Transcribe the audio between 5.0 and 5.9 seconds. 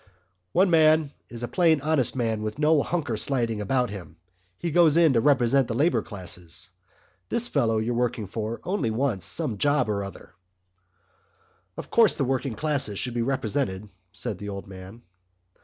to represent the